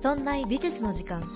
[0.00, 1.28] そんな美術の時間。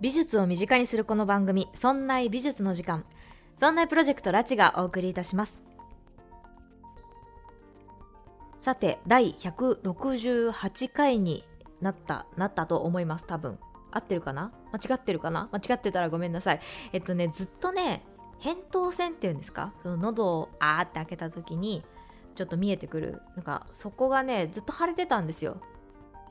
[0.00, 3.04] 美術を身近にするこの番組「そんな美術の時間」
[3.56, 5.62] そんなプロジェクトラチがお送りいたします。
[8.58, 11.44] さて第168回に
[11.80, 13.60] なったなったと思います多分。
[13.92, 14.50] 合ってるかな？
[14.72, 15.48] 間違ってるかな？
[15.52, 16.60] 間違ってたらごめんなさい。
[16.92, 18.04] えっとねずっとね
[18.40, 19.72] 扁桃腺っていうんですか？
[19.84, 21.84] その喉をあーって開けた時に
[22.34, 23.22] ちょっと見えてくる。
[23.36, 25.60] なんかそこがねずっと腫れてたんですよ。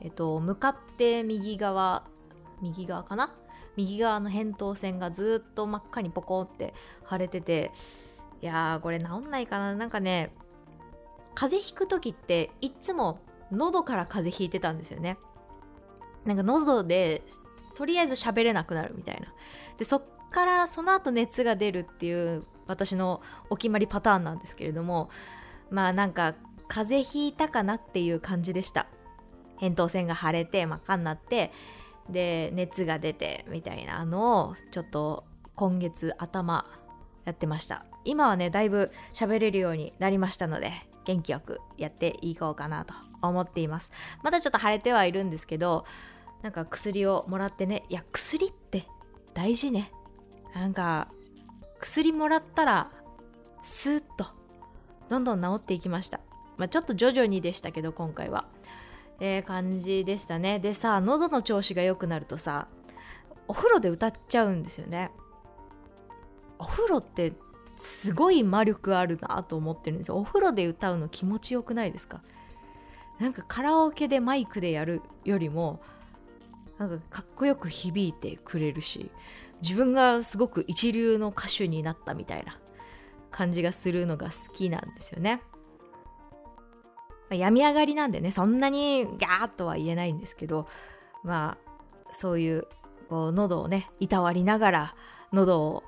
[0.00, 2.04] えっと向かって右側
[2.60, 3.34] 右側かな？
[3.76, 6.74] 右側の扁桃腺がずっと真っ赤にポコって
[7.10, 7.70] 腫れてて
[8.42, 9.74] いやーこれ治んないかな。
[9.74, 10.34] なんかね
[11.34, 15.16] 風邪ひく時っていっつも喉から風邪ひいてたんですよね。
[16.24, 17.22] なんか喉で
[17.74, 19.32] とりあえず喋れなくなるみたいな。
[19.78, 25.10] でそっからその後熱が出るっていう私のお決まりパターンなんですけれども
[25.72, 26.34] まあなんか
[26.68, 28.86] 風邪ひいたかなっていう感じでした。
[29.60, 31.52] 扁桃腺が腫れて真っ赤になって
[32.08, 36.66] で熱が出てみたいなのをちょっと今月頭
[37.24, 37.86] やってました。
[38.04, 40.72] 今はねだいぶ喋れるようになりましたので
[41.04, 43.92] 元気よくやっていこうかなと思っています。
[44.22, 45.86] まだちょっと腫れてはいるんですけど
[46.42, 48.86] なんか薬をもらってねいや薬って
[49.34, 49.92] 大事ね。
[50.54, 51.08] なんか
[51.78, 52.90] 薬もらったら
[53.62, 54.26] スーッと
[55.12, 56.20] どんどん治っていきました。
[56.56, 58.46] まあちょっと徐々にでしたけど今回は。
[59.20, 60.58] え、感じでしたね。
[60.58, 62.66] でさ喉の調子が良くなるとさ
[63.46, 65.10] お風呂で歌っちゃうんですよね。
[66.58, 67.34] お風呂って
[67.76, 70.16] すごい魔力あるなと思ってるんですよ。
[70.16, 72.22] お風呂で歌うの気持ちよくないですか？
[73.20, 75.82] なんかカラオケでマイクでやるよりも
[76.78, 79.10] なんかかっこよく響いてくれるし
[79.60, 82.58] 自分がすごく一流の歌手になったみたいな。
[83.32, 85.42] 感じがするのが好きなんですよね。
[87.30, 90.68] まあ、病み上がりなんでねそんなにガーッとは言えないんですけど
[91.24, 91.56] ま
[92.08, 92.66] あそういう
[93.08, 94.94] こう喉をねいたわりながら
[95.32, 95.82] 喉を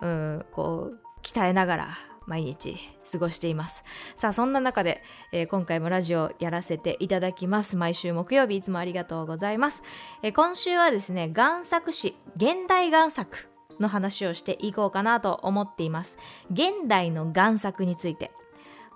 [0.00, 2.76] うんこう鍛えながら毎日
[3.12, 3.84] 過ごしています。
[4.16, 7.76] さあそんな中で、えー、今回もラジオやらせていただきます。
[7.76, 9.82] 毎週木曜日いつもありがとうございます、
[10.22, 16.18] えー、今週はですね贋作史現代贋作の話をしていこうかなと思っています。
[16.50, 18.30] 現代の贋作について。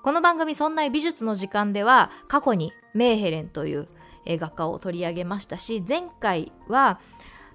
[0.03, 3.89] この番組「そんな美術の時間」では過去にメーヘレンという
[4.27, 7.01] 画家を取り上げましたし前回は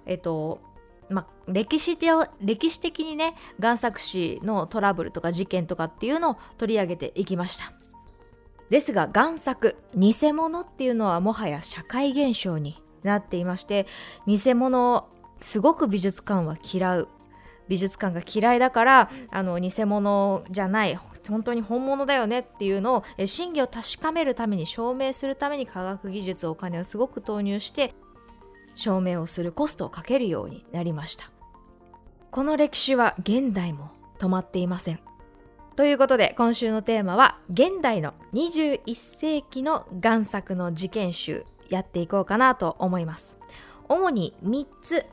[0.04, 0.60] えっと
[1.08, 1.96] まあ、歴史
[2.40, 7.72] 歴史的にね贋作史のトラブルとか事件とかっていうのを取り上げていきました。
[8.70, 13.86] ですが贋作偽物っていうのはもはや社会現象になっていまして
[14.26, 15.08] 偽物を
[15.40, 17.08] すごく美術館は嫌う。
[17.68, 27.94] 美術館が嫌いだからあの偽物じゃない本当に本物だよねっていうのを真偽を確かめるために証明するために科学技術お金をすごく投入して
[28.74, 31.30] 証明をするコストをかけるようになりました。
[32.30, 35.00] この歴史は現代も止まっていません。
[35.74, 43.36] ということで今週のテーマは現代の21世紀の贋作の事件集やっていこうかなと思います。
[43.88, 45.06] 主に3つ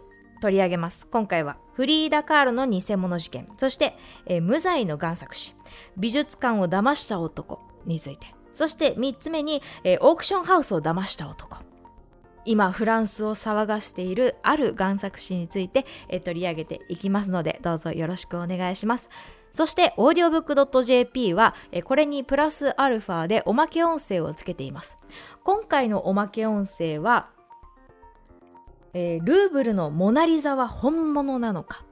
[0.44, 1.08] 取り上げます。
[1.08, 3.48] 今回はフリーダ・カールの偽物事件。
[3.58, 5.56] そして、えー、無罪の贋作師
[5.96, 8.28] 美術館を騙した男について。
[8.54, 11.60] そして3つ目に、えー、オークションハウスを騙した男。
[12.44, 19.10] 今フランスを騒がしているある贋作師について、えー、取り上げていきますのでどうぞよろしくお願いします。
[19.54, 21.56] そして audiobook.jp は
[21.86, 24.98] これにプラスアルファでおまけ音声をつけています。
[25.44, 27.30] 今回のおまけ音声は、
[28.94, 31.84] えー、ルーブルのモナリザは本物なのか？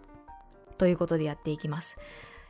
[0.78, 1.98] ということでやっていきます。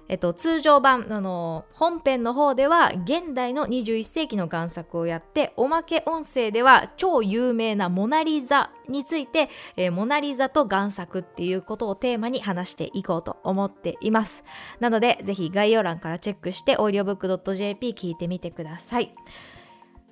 [0.07, 14.43] えっと、通常版あの本編の方では現代の21世紀の贋作をやっておまけ音声では超有名なモナ・リザについて、えー、モナ・リザと贋作っていうことをテーマに話していこうと思っています。
[14.81, 19.15] なのでぜひ概要欄からチェックして audiobook.jp 聞いてみてください。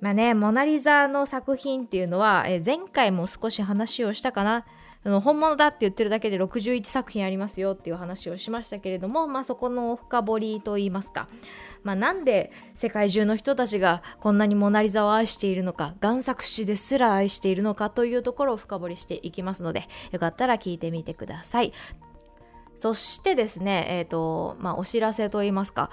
[0.00, 4.64] まあね、モナ・リザの作品っていうのは、えー、前回も少し話をしたかな。
[5.02, 11.26] 本物だって言ってるだけで61作品ありますよっていう話をしましたけれども、まあ、そこの深掘りといいますか、
[11.82, 21.72] まあ、なんで世界中の人たちがこんなにモナ・リザを愛しているのか贋作師ですら愛しているのかというところを深掘りしていきますのでよかったら聞いてみてください。
[22.76, 25.90] そしてですね、えーとまあ、お知らせといいますか、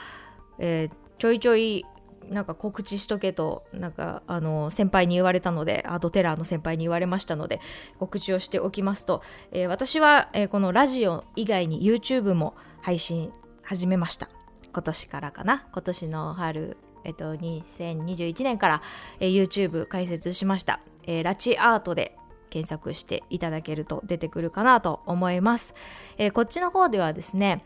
[0.57, 1.85] えー、ちょいちょい
[2.29, 7.59] なんか告知しとけとなんかあの先輩に言われたのでアドテラーの先輩に言われましたので
[7.99, 9.21] 告知をしておきますと、
[9.51, 13.31] えー、私は、えー、このラジオ以外に YouTube も配信
[13.63, 14.29] 始めました。
[14.71, 15.67] 今年からかな。
[15.71, 18.81] 今年の春えっと、2021年から、
[19.21, 22.17] えー、YouTube 開設しました、えー、ラチアートで
[22.49, 25.73] 検索していただけると出てくるかなと思います。
[26.17, 27.63] えー、こっちの方ではですね、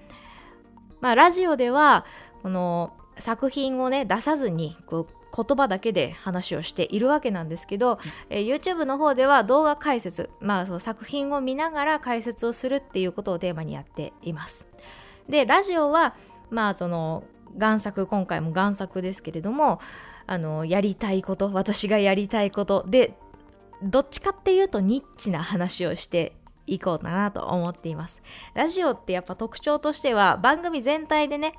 [1.02, 2.06] まあ、ラジオでは
[2.44, 8.00] この作品をね出さずにこう言葉だけで話をしているわけなんですけど、
[8.30, 14.68] えー、YouTube の方では動画解説、まあ、その作品を見ながら解説をするっていうことをテーマにやっています。
[15.30, 16.16] でラジオは
[16.50, 17.24] まあその
[17.58, 19.80] 贋作今回も贋作ですけれども
[20.28, 23.14] あのやりたいこと私がやりたいことで
[23.82, 26.34] どっちかっていうとニッチな話をして
[26.68, 28.22] いこうかなと思っています。
[28.54, 31.54] ラジオってやっぱ特徴としては番組全体でね、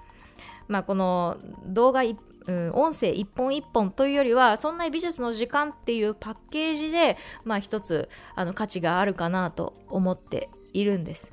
[0.69, 11.33] まあ、この動画、うん、音声一本一本というよりはそんな美術の時間っていうパッケージで、まあ、一つあの価値があるかなと思っているんです。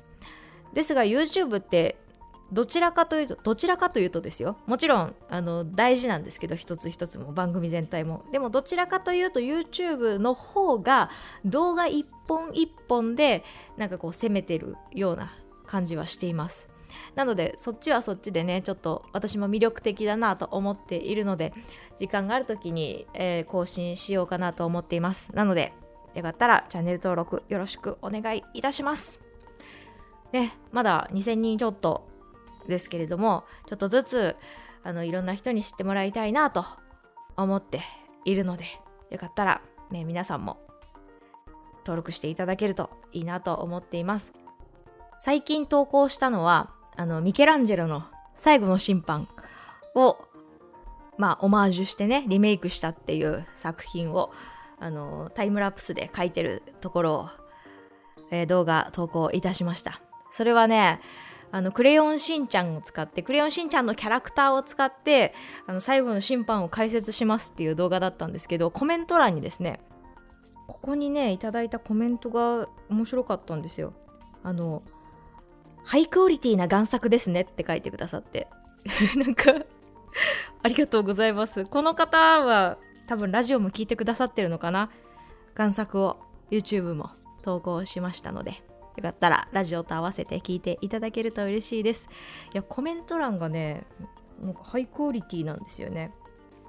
[0.74, 1.96] ですが YouTube って
[2.52, 4.56] どちらかというとどちらかというとですよ。
[4.66, 8.24] もちろんあの大事なんですけど一つ一つも番組全体も。
[8.32, 11.10] でもどちらかというと YouTube の方が
[11.44, 13.44] 動画一本一本で
[13.76, 15.32] なんかこう攻めてるような
[15.66, 16.68] 感じはしています。
[17.14, 21.52] なのでそっちはそっちでねちょっと私も魅力的だなと思っているので
[21.98, 25.34] 時間がある時に、えー、更新しようかなと思っています。
[25.34, 25.72] なので
[26.14, 29.20] よかったらチャンネル登録よろしくお願いいたします。
[30.32, 32.08] ねまだ2000人ちょっと
[32.68, 34.36] ですけれどもちょっとずつ
[34.82, 36.64] あのいろんな人に知ってもらいたいなと
[37.36, 37.82] 思って
[38.24, 38.64] いるので
[39.10, 40.58] よかったら、ね、皆さんも
[41.80, 44.32] 登録していただけるといいなと思っています。
[45.18, 48.04] 最近投稿したのはあのミケランジェロの
[48.36, 49.28] 最後の審判
[49.94, 50.18] を
[51.18, 54.32] まあオマージュしてねリメイクしたっていう作品を
[54.78, 57.28] あのタイムラプスで書いてるところを、
[58.30, 60.00] えー、動画投稿いたしました
[60.32, 61.00] それはね
[61.52, 65.34] あの、クレヨンしんちゃんを使って、クレヨンしんちゃんのキャラクターを使って、
[65.66, 69.80] あの、最後の審判を解説しますっていう動画だったんですけど、コメント欄にですね、
[70.68, 73.94] ここにね、いただいたコメントが面白かったんですよ。
[74.44, 74.82] あの、
[75.90, 78.46] ハイクオリティな贋作ですねって書いてくださって。
[79.18, 79.52] なんか
[80.62, 81.64] ありがとうございます。
[81.64, 82.78] この方は
[83.08, 84.92] 多分ラジオも聞いてくださってるのかな
[85.56, 87.10] 贋作を YouTube も
[87.42, 88.62] 投稿しましたので、
[88.98, 92.08] よかったらラジオと合わせて聞いていただけると嬉しいです。
[92.54, 93.84] いや、コメント欄がね、
[94.40, 96.14] なんかハイクオリティなんですよね。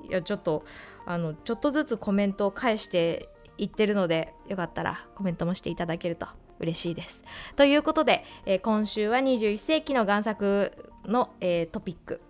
[0.09, 0.65] いや、ちょっと、
[1.05, 3.29] あの、ちょっとずつコメントを返して
[3.59, 6.25] いってるので、よかったらコメントもしていただけると
[6.61, 7.23] 嬉しいです。
[7.55, 10.71] ということで、えー、今週は21世紀の贋作
[11.05, 12.21] の、えー、トピック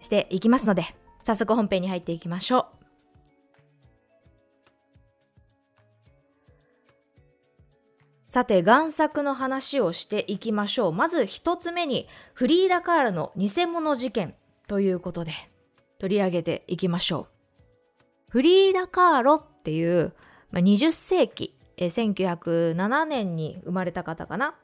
[0.00, 2.84] していきますので、早速本編に入っていきましょう。
[8.28, 10.92] さて、贋作の話をしていきましょう。
[10.92, 14.34] まず一つ目に、フリーダ・カールの偽物事件
[14.66, 15.32] ということで
[15.98, 18.02] 取り上げていきましょう。
[18.28, 20.12] フリーダ・カーロっていう、
[20.50, 24.54] まあ、20世紀、え1907年に生まれた方かな。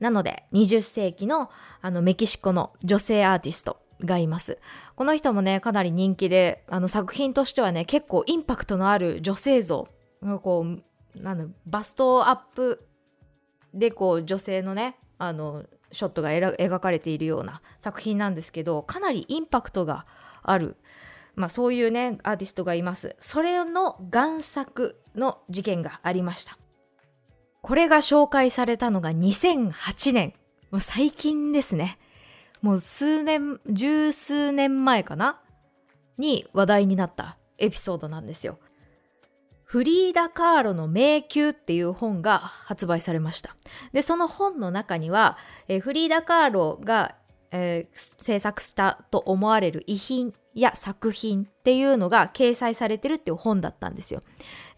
[0.00, 1.50] なので、20世紀の
[1.80, 4.58] あのメキシコの女性アーティストがいます。
[4.94, 9.88] この人もね、かなり人気で、あの作品としてはね、結構インパクトのある女性像、
[10.42, 10.82] こう、
[11.22, 12.86] なんバストアップ
[13.74, 20.06] でこう女性のねあのショットが描かれているような作品なんですけどかなりインパクトが
[20.42, 20.76] ある、
[21.34, 26.58] まあ、そういうねアーティストがいますそれの贋作の事件がありました。
[27.62, 30.34] これが紹介されたのが2008年。
[30.70, 31.98] もう最近ですね。
[32.62, 35.40] もう数年十数年前かな？
[36.18, 38.58] に話題になったエピソードなんですよ。
[39.64, 43.56] フリーダ・カーロの迷宮っていう本が発売されました。
[43.92, 47.16] で、その本の中には、え、フリーダ・カーロが、
[47.50, 54.22] えー、制作したと思われる遺品や作品っていうのが掲載されてるっていう本だったんですよ。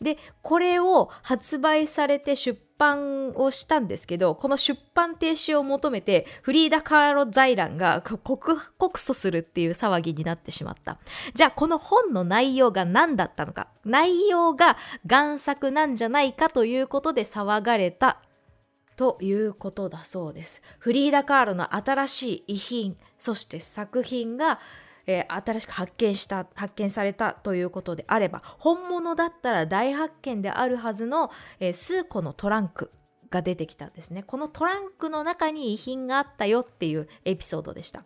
[0.00, 10.98] で、これを発売されて出版をしたんですけど、この出版停止を求めて、フリーダ・カーロ財団が告訴するっていう騒ぎになってしまった。
[11.34, 13.68] じゃあ、この本の内容が何だったのか。
[13.84, 18.20] 内容が贋作なんじゃないかということで騒がれた
[18.98, 20.60] ということだそうです。
[20.80, 24.58] フリーダ・カーロの新しい遺品、そして作品が
[25.10, 32.92] えー、新しく発見した発見されたということであれば本物だったら大発見であるはずの、えー、数個のトランク
[33.30, 38.04] が出てきたんですねこのトランクの中に遺品があったよっていうエピソードでした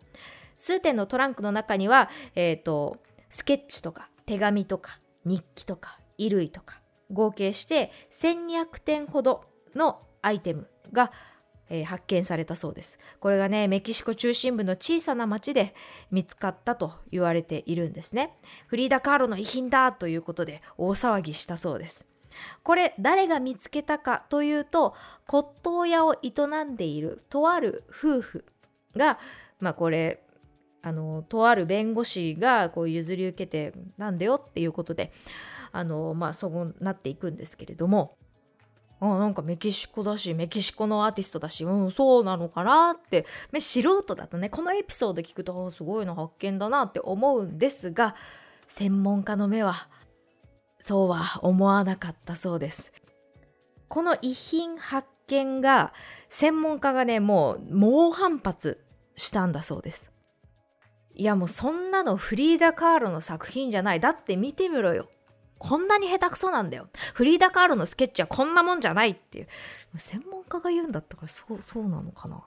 [0.57, 2.95] 数点のトランクの中には、えーと、
[3.29, 6.79] スケッチとか手紙とか日記とか衣類とか
[7.11, 9.43] 合計して1200点ほど
[9.75, 11.11] のアイテムが
[11.69, 12.99] えー、発見されたそうです。
[13.19, 15.73] これがねメキシコ中心部の小さな町で
[16.11, 18.35] 見つかったと言われているんですね。
[18.67, 22.05] フリーダ・カーロの遺品だということで大騒ぎしたそうです。
[22.63, 24.95] これ誰が見つけたかというと
[25.27, 26.31] 骨董屋を営
[26.63, 28.45] んでいるとある夫婦
[28.95, 29.19] が
[29.59, 30.21] まあこれ
[30.81, 35.11] あのとある弁護士がこう譲り受けてなんだよっていうことで
[35.71, 38.17] あのまあそうなっていくんですけれども
[39.03, 43.25] あなんかメキシコだしメキシコのアーティストだしうんそうなのかなって。
[43.51, 48.15] ね素人だとねこのエピソード聞くとすごいの発見だなって思うんですが
[48.67, 49.89] 専門家の目は
[50.79, 52.93] そうは思わなかったそうです。
[53.89, 55.93] この遺品発見が
[56.29, 58.83] 専門家がねもう猛反発
[59.15, 60.11] したんだそうです。
[61.15, 63.99] いやもうそんなのフリーダ・カーロの作品じゃない。
[63.99, 65.09] だって見てみろよ。
[65.63, 69.47] こんなに下手くそなんだよフリーダ・カーロのスケッチはこんなもんじゃないっていう
[69.95, 72.41] 専門家が言うんだったからそうそうなのかな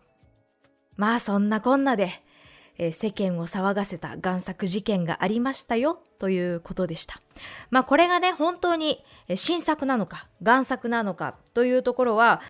[0.97, 2.11] まあそんなこんなで
[2.79, 7.21] えー、世間を騒がせた贋作事件がありましたよということでした。
[7.71, 9.03] まあこれがね、本当に
[9.35, 12.43] 新作なのか、贋作なのかというところは、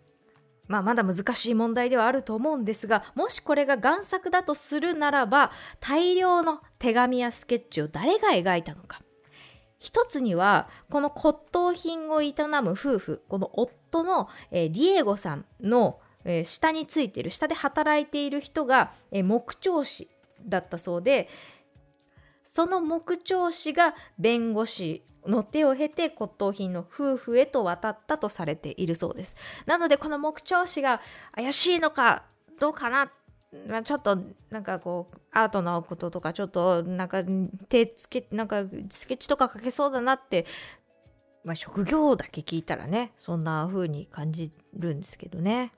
[0.68, 9.00] まあまだ難しい問題ではあると思うんですが、もしこれが贋作だとするならば、大量の手紙やスケッチを誰が描いたのか。
[9.78, 20.10] 一つには、この骨董品を営む夫婦、この夫の、えー、ディエゴさんの、えー、下についている、下で働いている人が、えー、木彫師
[20.44, 21.28] だったそうで
[22.44, 29.36] その木彫師が弁護士の手を経て骨董品の夫婦へと渡ったとされているそうです。
[29.66, 31.00] なのでこの木彫師が
[31.34, 32.24] 怪しいのか
[32.60, 33.10] どうかな
[33.68, 34.18] まあ、ちょっと
[34.50, 37.24] なんかこうアートなこととかちょっとなんか
[37.68, 40.46] 手つけなんかスケッチとか描けそうだなって、
[41.44, 45.72] まあ、職業だけ聞いたらねそんな風に感じるんですけどね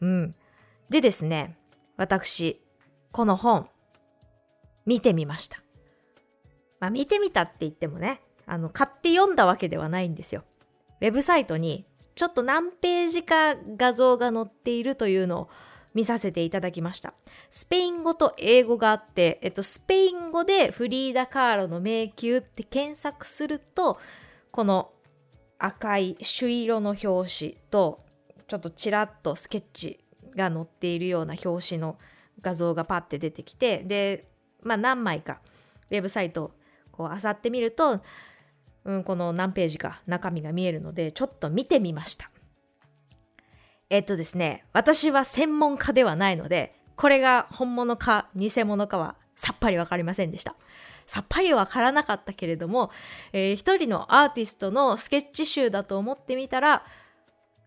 [0.00, 0.34] うん
[0.90, 1.56] でですね
[1.96, 2.60] 私
[3.12, 3.68] この本
[4.86, 5.62] 見てみました。
[6.80, 10.44] まあ、見てみたって言ってもね、あの、買って読んだわけではないんですよ。
[11.00, 15.48] ウェブサイトにちょっと何ページか画像が載っているというのを
[15.94, 17.14] 見させていただきました。
[17.50, 23.98] スペイン語と英語があって、えっと、スペイン語でフリーダ・カーロの迷宮って検索すると、
[24.50, 24.90] この
[25.58, 27.06] 赤い朱色の表
[27.38, 28.04] 紙と、
[28.46, 30.04] ちょっとちらっとスケッチ
[30.36, 31.96] が載っているような表紙の
[32.40, 34.28] 画像がパッて出てきて、で、
[34.62, 35.40] まあ、何枚か
[35.90, 36.52] ウェブサイト
[36.90, 38.00] こう漁ってみると、
[38.84, 42.30] うん、この何ページか中身が見えるのでちょっと見てみました
[43.94, 50.56] えっとですね私は専門家ではないのでこれが本物か偽物かはさっぱり分かりませんでした。
[51.06, 52.90] さっぱり分からなかったけれども、
[53.32, 56.82] えー、一人のアーティストのスケッチ集だと思ってみたら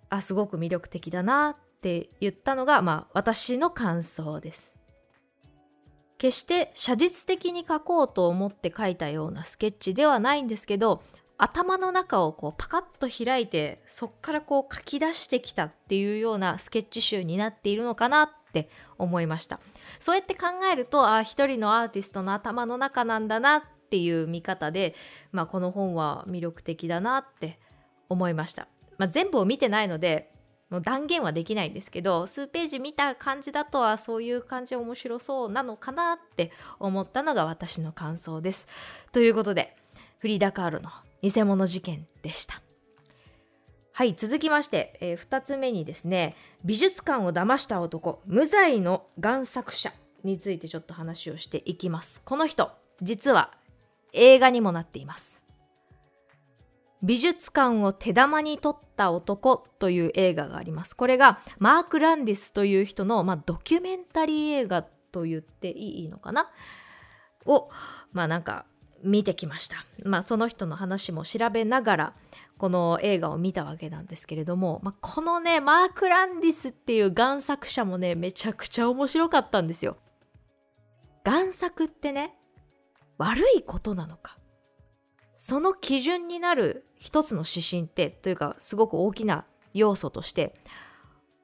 [0.10, 4.76] あすごく魅力的だなって言ったのが、まあ、私の感想です。
[6.18, 11.04] 決して写実的に描こうと思って描いたようなスケッチではないんですけど
[11.38, 19.60] 頭の中をこうパカッと開いてそっからこう書き出してきたっていうようなスケッチ集になっているのかなって思いました
[20.00, 24.96] そうやって考えるとああ一人のアーティストの頭の中なんだなっていう見方で、
[25.32, 27.60] まあ、この本は魅力的だなって
[28.10, 28.68] 思いました、
[28.98, 30.32] まあ、全部を見てないので
[30.70, 38.68] もう断言はできないんですけど数ページ見た感じだとはそういう感じ面白そうなのかなって思ったのが私の感想です。
[39.14, 39.78] ということで
[40.20, 40.90] フリーダ・カールの
[41.22, 42.62] 偽物事件でした。
[43.92, 49.92] はい続きまして、えー、2つ目にですね美術館を騙した男無罪の贋作者
[50.24, 52.22] についてちょっと話をしていきます。
[52.24, 52.72] この人
[53.02, 53.52] 実は
[54.14, 55.42] 映画にもなっています。
[57.04, 60.96] 美術館を手玉に取った男という映画があります。
[60.96, 66.50] これがマーク・ランディスという人の、まあ、ドキュメンタリー映画と言っていいのかな？
[67.46, 67.70] を、
[68.12, 68.66] まあなんか
[69.04, 69.86] 見てきました。
[70.04, 72.14] まあその人の話も調べながら、
[72.58, 79.98] この映画を見たわけなんですけれども、まあ、このね、マーク・ランディスっていう贋作者もね、めちゃくちゃ面白かったんですよ。
[81.24, 82.34] 贋作ってね、
[83.18, 84.38] 悪いことなのか
[85.38, 90.56] その基準になる一つの指針ってというかすごく大きな要素として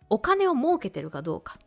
[0.09, 1.59] お金を儲けてるかどうか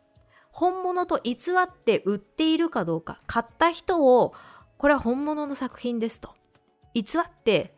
[0.51, 4.33] 本物と偽って売っているかどうか買った人を
[4.77, 6.29] これは本物の作品ですと
[6.93, 7.75] 偽って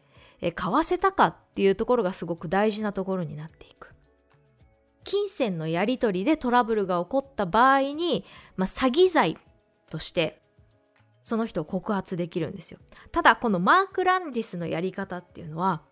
[0.55, 3.93] 買わせたかっていうところがすごく大事なところになっていく
[5.03, 8.25] 金銭のやり取りでトラブルが起こった場合に、
[8.55, 9.37] まあ、詐欺罪
[9.89, 10.41] として
[11.21, 12.79] その人を告発できるんですよ。
[13.11, 15.83] ただ、このマーク・ランディスのやり方っていうのは、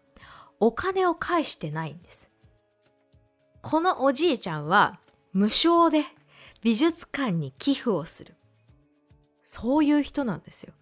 [0.59, 2.31] お金を返してないんです。
[3.61, 4.99] このおじいちゃんは、
[5.33, 6.05] 無償で
[6.61, 8.35] 美術館に寄付をする
[9.43, 10.73] そういう人なんですよ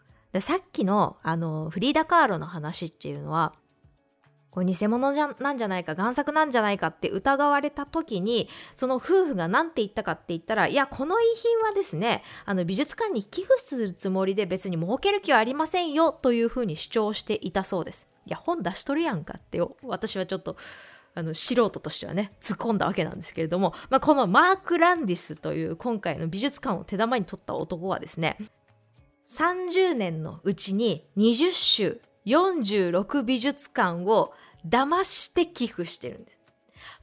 [0.42, 3.54] さっきのあのフリーダ・カーロの話っていうのは
[4.56, 18.08] こう偽物じゃなんじゃないか贋作なんじゃないかって疑われた時にその夫婦が何て言ったかって言ったらいやこの遺品はですねあの美術館に寄付するつもりで別に儲ける気はありませんよというふうに主張していたそうです。
[18.26, 20.56] いや本出しとるやんかって私はちょっと
[21.14, 28.38] あの素人としてはね突っ込んだわけなんですけれども、まあ、このマーク・ランディスという今回の美術館を手玉に取った男はですね
[29.28, 34.34] 30年のうちに20種46美術館を
[34.68, 36.38] 騙して寄付してるんです。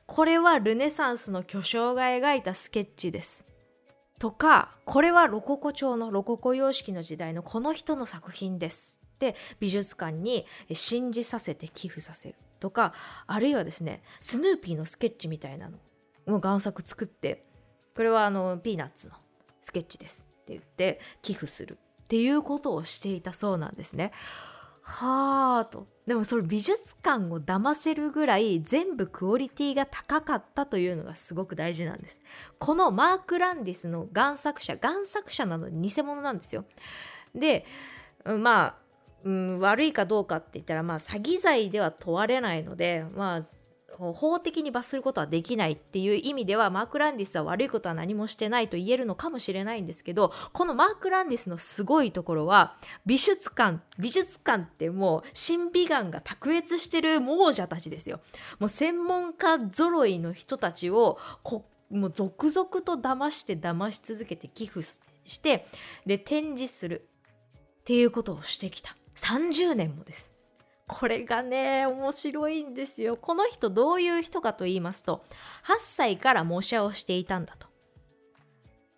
[0.06, 3.46] これはルネサンスの巨匠が描いたスケッチです。
[4.18, 8.98] とか、これはロココ調のロココ様式の時代のこの人の作品です。
[9.18, 12.34] で、美術館に信じさせて寄付させる。
[12.60, 12.94] とか、
[13.26, 17.44] あるいはですね、スヌーピーのスケッチみたいなのを贋作作って、
[17.96, 19.14] これはあの、ピーナッツの
[19.60, 21.78] スケッチですって言って寄付する
[22.12, 24.12] っていうことをしていたそうなんですね。
[24.82, 25.86] はあと。
[26.04, 32.20] でもそれ美術館を騙せるぐらい全部クオリティが高かったというのがすごく大事なんです。
[32.58, 36.66] このマーク・ランディスの贋作者、贋作者なのに偽物なんですよ。
[37.34, 37.64] で、
[38.26, 38.76] まあ、
[39.24, 43.42] うん、悪いかどうかって言ったら、まあ、詐欺罪では問われないので、まあ、
[43.98, 58.20] 法的に罰することはできないっていう意味ではマーク・ランディスは悪いことは何もしてないと言えるのかもしれないんですけどこのマーク・ランディスのすごいところは美術館美術館ってもう審美眼が卓越してる亡者たちですよ。
[58.58, 65.66] もう専門家揃いの人たちをこもう続々と騙して騙し続けて寄付して
[66.06, 67.08] で展示する
[67.80, 68.96] っていうことをしてきた。
[69.14, 70.34] 30年もです。
[70.86, 73.16] これがね、面白いんですよ。
[73.16, 75.24] この人どういう人かと言いますと、
[75.66, 77.68] 8歳から模写をしていたんだと。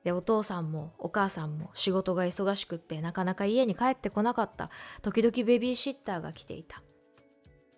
[0.02, 4.70] で、お父さんもお母さんも仕事が忙しくってなかなか家に帰ってこなかった。
[5.02, 6.82] 時々ベビーシッターが来ていた。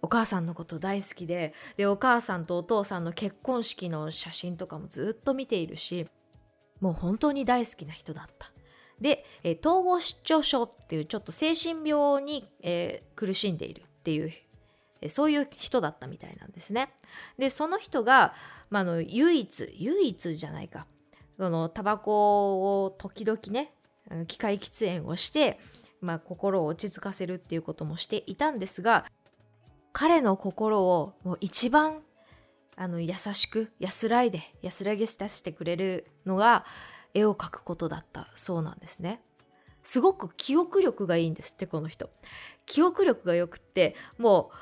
[0.02, 6.08] お母さんのこと大好きで、で、お母さんとお父さんの結婚式の写真とかもずっと見ているし、
[6.80, 8.52] もう本当に大好きな人だった。
[9.00, 13.82] で、え統合失調症っていうちょっと精神病に、えー、苦しんでいる。
[14.06, 16.90] っていうそういう人だったみたいなんですね。
[17.38, 18.34] でその人が、
[18.70, 20.86] まあ、の唯一唯一じゃないか
[21.36, 23.72] そのタバコを時々ね
[24.28, 25.58] 機械喫煙をして、
[26.00, 29.04] まあ、心を落ち着かせるっていうこともしていたんですが
[29.92, 32.02] 彼の心をもう一番
[32.76, 36.64] あの優しく安らいで安らぎさせてくれるのが
[37.12, 39.20] 絵を描くことだったそうなんですね。
[39.82, 42.10] すごく記憶力がいいんですってこの人
[42.66, 44.56] 記憶力がよくってもう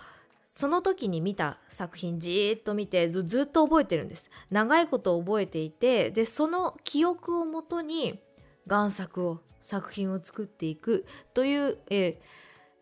[0.45, 4.31] その時に見た作品じーっと見てずっと覚えてるんです。
[4.51, 8.21] 長いこと覚えていてでその記憶をもとに
[8.69, 12.15] 贋作を作品を作っていくという、えー、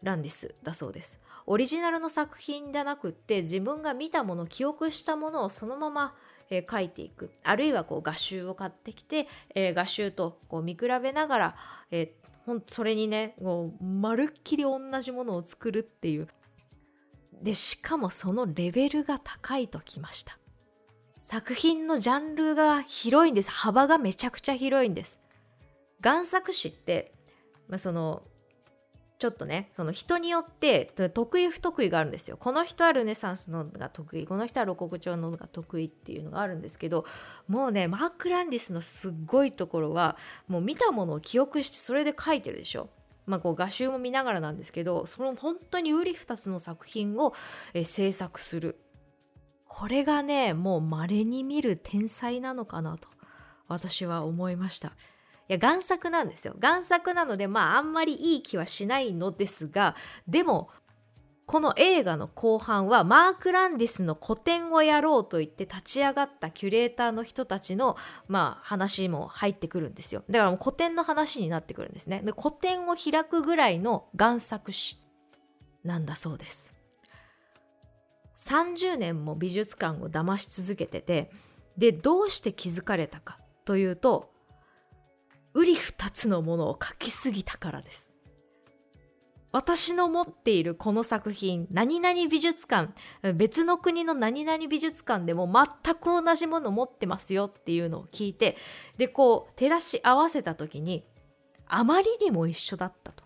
[0.02, 1.18] ランディスだそうです。
[1.46, 6.14] オリジナルの作品じゃなくって自分が見たもの記憶したものをそのまま
[6.52, 7.30] えー、書いていく。
[7.42, 11.56] あるいはこう画集を買ってきて、えー、画集とこう見比べながら、
[11.90, 12.12] え
[12.44, 16.28] ほんそれにねもうまるっきり同じものを作るっていう。
[17.42, 20.38] でしかもそのレベルが高いときました。
[21.20, 23.50] 作品のジャンルが広いんです。
[23.50, 25.20] 幅がめちゃくちゃ広いんです。
[26.00, 27.12] 贋作師って、
[27.68, 28.22] まあ、その
[29.22, 32.37] ちょっとねその人によって得意不得意があるんですよ。
[32.37, 37.04] この人はルネサンスのが得意この人はロココ調のが得意っていうのがあるんですけど
[37.46, 40.16] もうねマーク・ランディスのすっごいところは
[40.48, 42.88] もう見たものを記憶してそれで書いてるでしょ。
[43.26, 47.32] まあ、こう画集も見ながらなんですけどその本当にうり二つの作品を、
[47.74, 48.80] え制作する。
[49.68, 53.08] これがねもう稀に見る天才なのかなと
[53.68, 54.96] 私は思いました。
[55.48, 56.55] いや贋作なんですよ。
[56.59, 60.70] 贋作なのでまああんまりいい気はしないのですがでも
[61.46, 67.96] この映画の後半はマーク・ランディスの個展をやろうと言って立ち上がったキュレーターの人たちの、
[68.28, 70.22] まあ、話も入ってくるんですよ。
[70.31, 72.22] だからもう個展の話になってくるんですね。
[72.24, 74.96] で個展を開くぐらいの贋作師
[75.85, 76.72] なんだそうです。
[78.38, 81.31] 30年も美術館を騙し続けてて
[81.76, 84.31] でどうして気づかれたかというと
[85.54, 88.12] うり二つのものを書きすぎたからです。
[89.52, 92.94] 私の持っているこの作品、何々美術館、
[93.34, 98.56] 別の国の何々美術館でも全く同じもの持ってますよっていうのを聞いて、
[98.96, 101.04] で、こう、照らし合わせた時に、
[101.66, 103.21] あまりにも一緒だったと。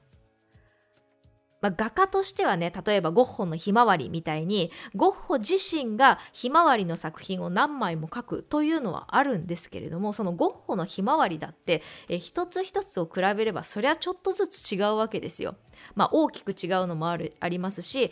[1.60, 15.56] まあ、画家としてはね例えばゴッホの「ひまわり」みたいにゴッホ自身がひまわりの作品を何枚も描くというのはあるんですけれどもそのゴッホのひまわりだってえ一つ一つを比べればそりゃちょっとずつ違うわけですよ。
[15.94, 18.10] まあ、大きく違うのもあるありますし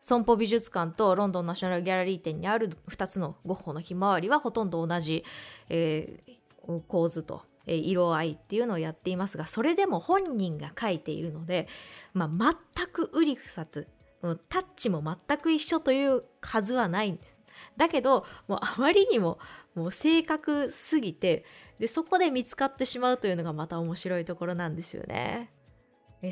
[0.00, 5.24] 損保美術館とロンドンナショナルギャラリー店にある2つのゴッホのひまわりはほとんど同じ、
[5.68, 7.42] えー、構図と
[7.74, 11.68] 色合いっていうのをやっていますがそれでも本人が書いているので、
[12.14, 13.88] まあ、全くうり二つ
[14.48, 17.36] タッチも全く一緒という数はないんです。
[17.76, 19.38] だけどもうあまりにも
[19.74, 21.44] もう正確すぎて
[21.78, 25.50] でそこで見つかってしまうというのがまた面白いところなんですよね。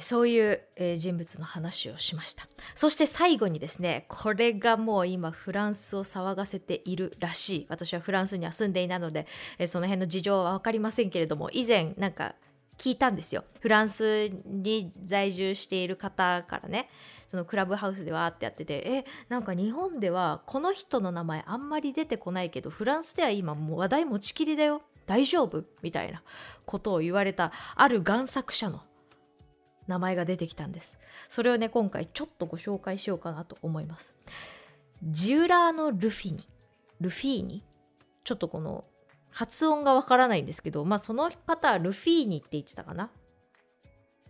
[0.01, 0.61] そういう
[0.97, 2.49] 人物の話をしました。
[2.75, 7.67] そして最後にですねこれがもう今フランスを騒がせているらしい。
[7.69, 9.27] 私はフランスには住んでいないので
[9.67, 12.35] その辺の事情は分かりませんけれども以前なんか
[12.79, 13.45] 聞いたんですよ。
[13.61, 16.89] フランスに在住している方からね
[17.29, 24.83] そのクラブハウスでわーってやっててえなんか日本ではこの人の名前あんまり出てこないけどフランスでは今もう話題持ちきりだよ。
[25.07, 25.63] 大丈夫？
[25.83, 26.23] みたいな
[26.65, 28.81] ことを言われたある贋作者の
[29.87, 30.99] 名前が出てきたんです。
[31.29, 34.15] それをね今回ちょっとご紹介しようかなと思います。
[35.03, 36.49] ジュラーノ・ルフィニ。
[37.01, 37.63] ルフィーニ？
[38.25, 38.85] ちょっとこの
[39.31, 43.11] 発音がわからないんですけどまあその方はルフィーニって言ってたかな。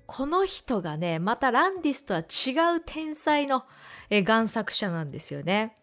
[0.07, 3.65] この人がねまたランディスとは違う天才の
[4.11, 5.75] 贋作者なんですよね。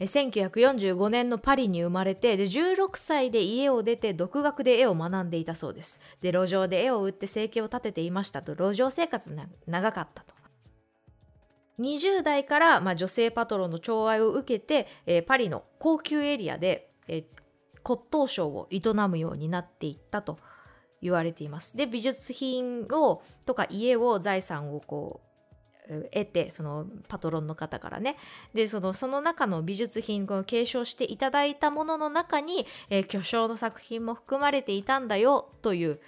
[0.00, 6.00] 1945年のパリに生まれてで16歳で家を出て独学で絵を学んでいたそうです。
[6.20, 8.52] で路上で絵を売って生計を立てていましたと。
[8.54, 10.34] 路上生活が長かったと。
[11.80, 17.24] 20代から、まあ、女性パトロンの寵愛を受けて、えー、パリの高級エリアで、えー、
[17.84, 20.38] 骨董商を営むようになっていったと
[21.00, 21.76] 言われています。
[21.76, 25.27] で美術品をとか家を財産をこう
[26.12, 28.16] 得てそのパトロンの方からね。
[28.54, 36.00] でそのその中の美術品を継承していただいたものの中に、えー、巨匠の作品も含まれていたんだよという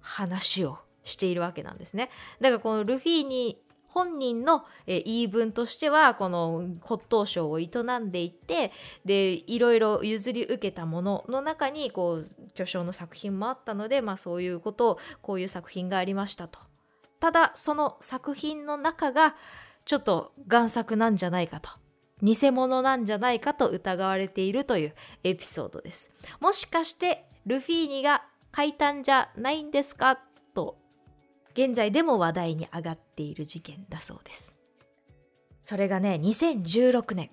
[0.00, 2.10] 話をしているわけなんですね。
[2.40, 3.60] だからこのルフィに
[3.92, 8.72] 本人の、え、言い分としてはこの骨董商を営んでいて
[9.04, 16.69] でいろいろ譲り受けたものの中にこう巨匠の作品もあったので、まあ、そういうことをこういう作品がありましたと。
[17.20, 19.36] ただその作品の中が
[19.84, 21.70] ちょっと贋作なんじゃないかと。
[22.22, 26.10] 偽物なんじゃないかと疑われているというエピソードです。
[26.40, 30.18] もしかしてルフィーニが書いたんじゃないんですか
[30.54, 30.76] と
[31.52, 34.54] 現在でも話題に上がっている事件だそうです。
[35.62, 37.30] それがね2016年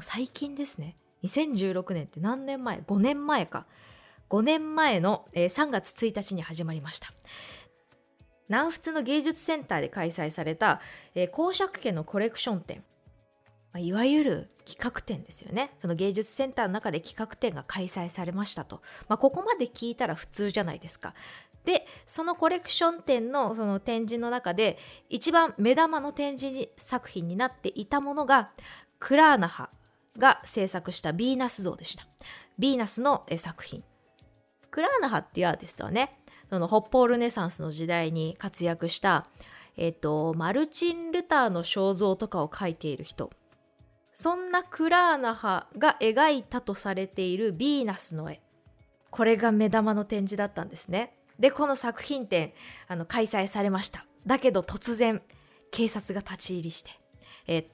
[0.00, 0.96] 最近ですね。
[1.24, 3.66] 2016年って何年前 ?5 年前か。
[4.30, 7.12] 5年前の3月1日に始まりました。
[8.50, 10.80] 南仏の芸術センターで開催された、
[11.14, 12.84] えー、公爵家のコレクション展、
[13.72, 15.72] まあ、いわゆる企画展ですよね。
[15.78, 21.14] その芸術センターの中で企画展が開催されましたと、まあ、ここまで聞いたら普通じゃないですか。
[21.64, 24.78] でそのコレクション展のその展示の中で
[25.10, 28.50] 一番目玉の展示作品になっていたものが
[28.98, 29.70] クラーナハ
[30.16, 32.06] が制作したヴィーナス像でした。
[32.58, 33.84] ヴィーナスの作品。
[34.70, 36.19] クラーナハっていうアーティストはね
[36.50, 39.26] その北方ルネサンスの時代に活躍した、
[39.76, 43.30] えっと、マルチン・ルターの肖像とかを描いている人。
[44.12, 48.42] そんなクラーナハが描いたとされているヴィーナスの絵。
[49.10, 51.14] これが目玉の展示だったんですね。
[51.38, 52.52] でこの作品展
[52.86, 54.04] あの開催されました。
[54.26, 55.22] だけど突然
[55.70, 56.90] 警察が立ち入りして、
[57.46, 57.70] え、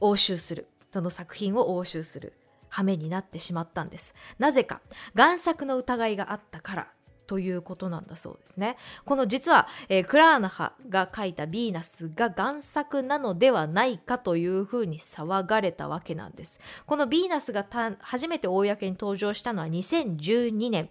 [0.00, 0.66] 押収する。
[0.90, 2.32] その作品を押収する
[2.68, 4.14] 羽目になってしまったんです。
[4.38, 4.80] なぜか
[5.14, 6.93] 贋作の疑いがあったから。
[7.26, 8.76] ということなんだそうですね。
[9.04, 16.60] この実は、えー、クラーナハが書いたヴィーナスが贋作なのではないかというふうに騒がれたわけなんです。
[16.86, 17.66] このヴィーナスが
[18.00, 20.88] 初めて公に登場したのは2012年。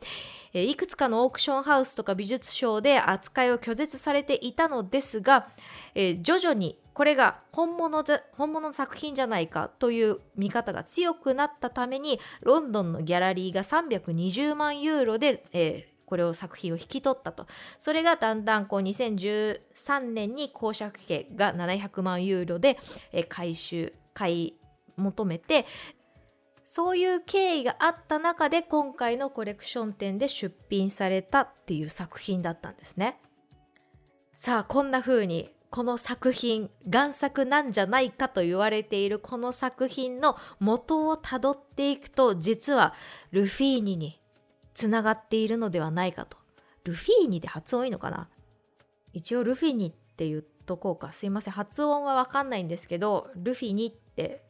[0.54, 5.50] えー、いくつかのオークションハウスとか美術賞で扱いを拒絶されていたのですが、
[5.96, 17.48] えー、徐々にこれが本物本物の作品じゃないかという見方が強くなったためにロンドンのギャラリーが320万ユーロで、えーこれを作品を引き取ったと。
[17.80, 22.78] それがだんだんこう2013年に公爵家が700万ユーロで
[23.30, 24.54] 回収買い
[24.96, 25.66] 求めて
[26.64, 33.20] そういう経緯があった中で今回のコレクション展で出品されたっていう作品だったんですね。
[34.36, 42.94] さあこんな風にこの作品贋作なんじゃないかと言われているこの作品の元をたどっていくと実は
[43.32, 44.20] ルフィーニに
[44.74, 46.38] つながっているのではないかと。
[46.84, 48.30] ルフィーニで発音いいのかな？
[49.14, 51.12] 一応ルフィニって言っとこうか。
[51.12, 51.54] すいません。
[51.54, 54.44] 発音は分かんないんですけどルフィニって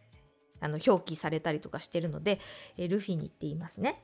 [0.60, 2.40] あの表記されたりとかしてるので、
[2.78, 4.04] えルフィニって言いますね。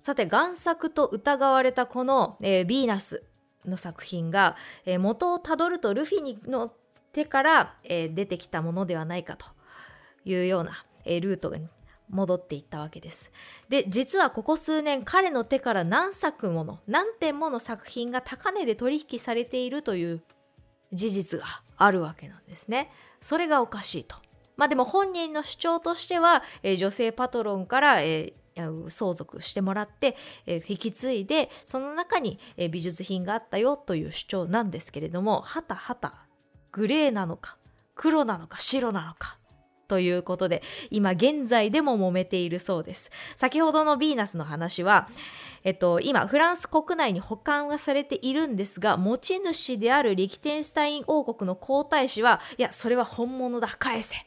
[0.00, 3.22] さて贋作と疑われたこの、えー、ヴィーナス
[3.66, 6.72] の作品が、えー、元をたどるとルフィニの
[7.12, 9.46] 手から、えー、出てきたものではないかと
[10.24, 11.50] いうような、えルート
[12.12, 13.32] 戻っていったわけです。
[13.68, 20.22] で、実はここ数年彼の手から何作もの、何点もの作品が高値で取引されているという
[20.92, 22.92] 事実があるわけなんですね。
[23.20, 24.16] それがおかしいと。
[24.56, 36.26] まあでも本人の主張としては、えー、女性パトロンから、えー、相続してもらって、えー、引き継いでその中に、えー、美術品があったよという主張なんですけれどもはたはた
[36.70, 37.56] グレーなのか
[37.94, 39.38] 黒なのか白なのか
[39.88, 43.10] ということで今現在でも揉めているそうです。
[43.36, 45.08] 先ほどのヴィーナスの話は
[45.64, 54.26] えっと、今フランス国内に保管はされているんですが持ち主であるリキテンスタイン王国の皇太子はいやそれは本物だ返せ。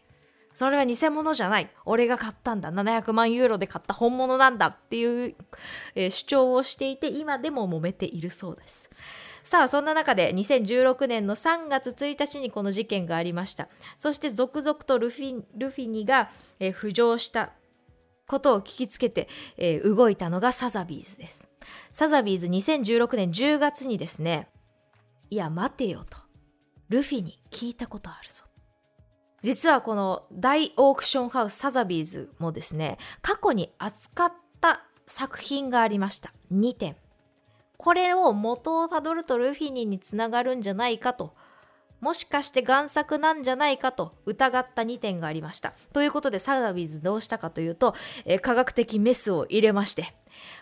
[0.53, 1.69] それは偽物じゃない。
[1.85, 2.71] 俺が買ったんだ。
[2.71, 5.35] 700万ユーロで買った本物なんだっていう、
[5.95, 8.89] えー、主張をしていて今でも揉めているそうです。
[9.45, 13.69] さあそんな中で2016年の3月1日にこの事件がありました。
[13.99, 17.51] そして続々とルフィルフィニが、えー、浮上した
[18.27, 21.47] ことを聞きつけて、えー、動いたのがサザビーズです。
[21.91, 24.49] サザビーズ2016年10月にですね
[25.29, 26.17] いや待てよと
[26.89, 28.43] ルフィに聞いたことあるぞ。
[29.43, 36.33] 実はこの大オークションハウスサザビーズもですね過去に扱った作品がありました。
[36.51, 36.95] 2点。
[37.77, 41.33] これを元をたどるとルフィニにつながるんじゃないかと
[42.05, 45.73] もしかして贋作なんじゃないかと疑った2点がありました。
[45.91, 50.13] ということでサザビーズどうしたかというと、えー、科学的メスを入れまして、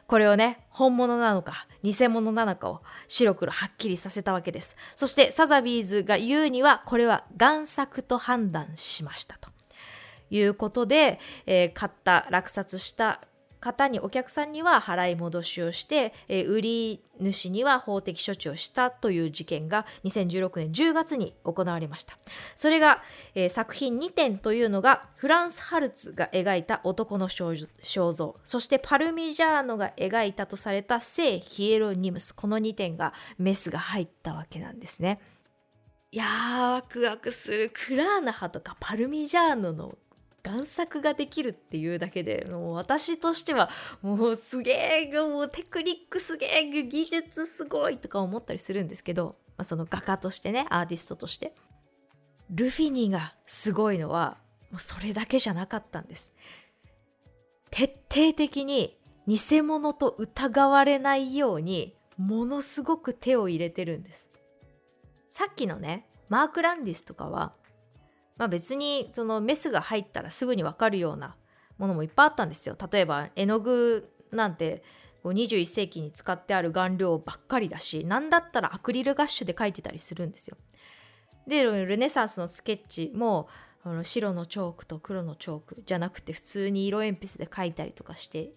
[0.07, 4.77] これをね、本物なのか偽物なのかを白黒はっきりさせたわけです。
[4.95, 9.49] そしてサザビーズが言うには、これは贋作と判断しましたと。
[10.29, 13.21] いうことで、えー、買った、落札した
[13.63, 22.17] 方にお客さんには払い戻しをして、えー、売り主には法的処置をしたという事件が2016年10月に行われました。
[22.57, 23.01] それが、
[23.35, 35.21] えー、作品2点というのがフランス・ハルツが描いた男の肖像そしてパルミジャーノが描いたとされた聖ヒエロニムスこの2点がメスが入ったわけなんですね。
[36.13, 37.71] いやーワクワクする。
[37.73, 39.97] クラーナハとかパルミジャーノの
[40.43, 43.69] 贋作ができるっていうだけでもう私としては
[44.01, 51.53] もうすげえもうテクニックすげえ技術すごいとか思ったりするんですけど、まあ、その画家としてねアーティストとして。
[52.49, 54.37] ルフィニがすごいのは
[54.69, 56.33] もうそれだけじゃなかったんです。
[57.71, 64.29] 徹底的に偽物と疑われないようにものすごく手を入れてるんです。
[65.29, 67.53] さっきのねマーク・ランディスとかは
[68.37, 71.35] まあ、別にそのメスが入ったらすぐに分かるような
[71.77, 72.77] ものもいっぱいあったんですよ。
[72.91, 74.83] 例えば絵の具なんて
[75.23, 80.57] 21世紀に使ってある顔料ばっかりだし何だったらアクリルガッシュで描いてたりするんですよ。
[81.47, 83.47] でルネサンスのスケッチも
[84.03, 88.53] 白のチョークと黒のチョークじゃなくて普通に色鉛筆で描いたりとかして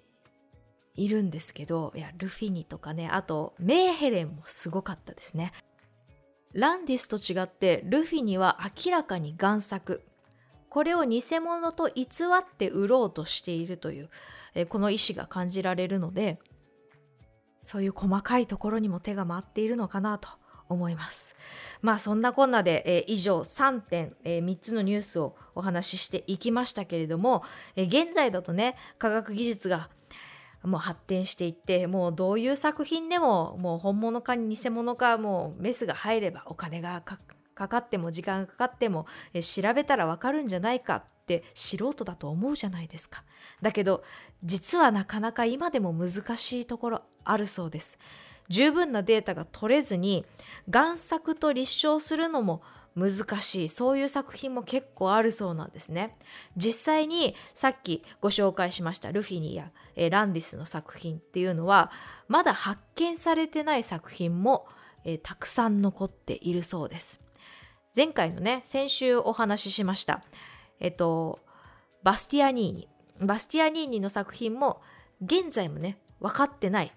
[0.94, 5.52] いるんですけどいやルフィニとかねあとメーヘレンもすごかったですね。
[6.52, 10.02] ランディスと違ってルフィには明らかに贋作
[10.68, 14.10] これを偽物と偽って売ろうとしているという、
[14.54, 16.38] えこの意思が感じられるので
[17.62, 20.28] そういう細かいところにも手が回っているのかなと
[20.68, 21.34] 思います。
[21.82, 27.42] まあそんなこんなで、え、以上3点、え、3つのニュースをお話ししていきましたけれども、
[27.76, 29.88] え、現在だとね科学技術が
[30.62, 39.06] もう発展していってもうどういう作品でももう本物か偽物かもうメスが入ればお金がかかっても時間がかかっても
[39.40, 43.24] 調べたらわかるんじゃないかって素人だと思うじゃないですか。
[43.62, 44.02] だけど
[44.44, 47.98] 実はなかなか今でも難しいところあるそうです。
[48.48, 50.24] 十分なデータが取れずに
[50.68, 52.62] 贋作と立証するのも
[52.96, 53.68] 難しい。
[53.68, 56.12] そういう作品も結構あるそうなんですね。
[56.56, 61.92] 実際にさっきご紹介しましたルフィニや、えランディスの作品っていうのは
[62.26, 64.66] まだ発見されてない作品も、
[65.04, 67.20] えたくさん残っているそうです。
[67.94, 70.22] 前回のね先週お話ししました
[70.80, 71.38] えっと
[72.02, 72.88] バスティアニーニ。
[73.20, 74.80] バスティアニーニの作品も
[75.22, 76.92] 現在もね分かってない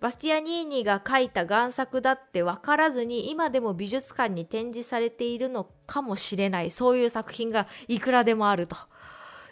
[0.00, 8.76] バスティアニーニが描いた贋作だって分からずに今でも美術館に展示されているのかもしれないそういう作品がいくらでもあると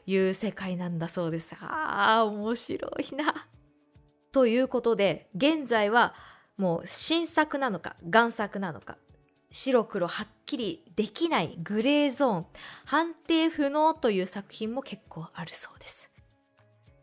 [0.07, 1.57] いう世界なんだそうです。
[1.61, 3.49] ああ面白いな。
[4.31, 6.15] ということで現在は
[6.57, 8.99] もう新作なのか贋作なのか
[9.51, 12.47] 白黒はっきりできないグレーゾーン
[12.85, 16.11] 判定不能という作品も結構あるそうです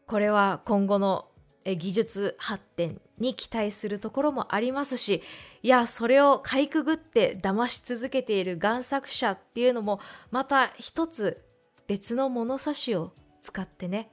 [0.06, 1.28] これは今後の
[1.66, 5.24] 技術発展に期待するところもありますし
[5.62, 10.00] いやそれをかいくぐって騙し続けている贋作者っていうのも
[10.32, 11.44] また一つ
[11.88, 14.10] 別の物差しを使ってね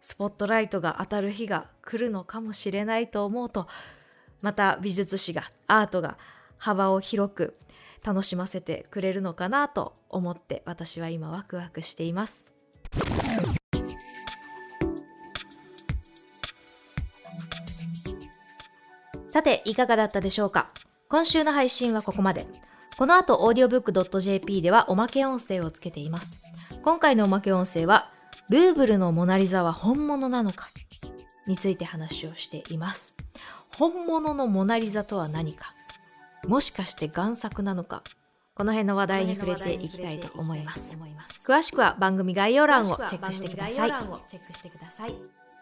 [0.00, 3.66] スポットライトが当たる日が来るのかもしれないと思うと
[4.42, 6.18] また美術史がアートが
[6.58, 7.56] 幅を広く
[8.04, 12.55] 楽しませてくれるのかなと思って私は今ワクワクしています。
[19.36, 20.70] さて、いかがだったでしょうか？
[21.10, 22.46] 今週の配信はここまで。
[22.96, 26.40] この後、audiobook.jp ではおまけ音声をつけています。
[26.82, 28.10] 今回のおまけ音声は、
[28.48, 30.68] ルーブルのモナリザは本物なのか？
[31.46, 33.14] について話をしています。
[33.76, 35.74] 本物のモナリザとは何か？
[36.48, 38.02] もしかして贋作なのか？
[38.54, 40.96] この辺の話題に触れていきたいと思います。
[41.46, 45.12] 詳しくは番組概要欄をチェックしてください。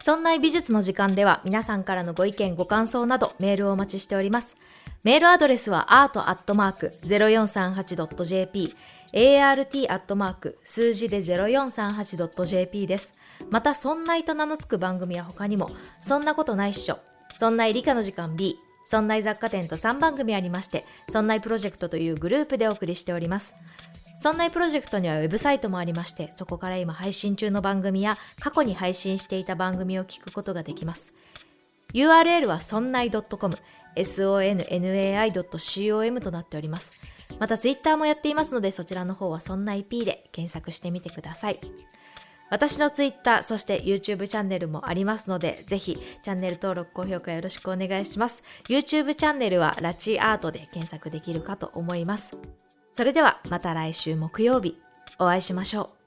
[0.05, 4.55] そんな美術の時間では皆さんからのご意見、ご感想などメールをお待ちしております。
[5.03, 8.77] メールアドレスは art.0438.jp
[9.15, 10.57] art.
[10.63, 13.19] 数字で 0438.jp です。
[13.49, 15.71] また、そんないと名の付く番組は他にも、
[16.03, 16.99] そんなことないっしょ、
[17.39, 23.55] そんない理科の時間 B、そんない雑貨店と3番組ありまして、そんないプロジェクトというグループでお送りしております。
[24.17, 31.15] そんなプロジェクトにはウェブサイトもありまして、そこから今配信中の番組や過去に配信していた番組を聞くことができます。
[31.93, 33.59] URL はそんない .com、
[33.97, 36.93] sonnai.com となっております。
[37.39, 41.59] また Twitter もやっていますので、そちらの方はそんない P で検索してみてください。
[42.51, 48.45] 私の Twitter、そして YouTube チャンネルもありますので、ぜひチャンネル登録、高評価よろしくお願いします。
[48.69, 52.39] YouTube チャンネルはラチアートで検索できるかと思います。
[52.95, 54.79] それではまた来週木曜日
[55.19, 56.04] お会いしましょう。